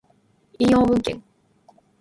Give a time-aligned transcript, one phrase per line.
[0.57, 1.21] 引用文献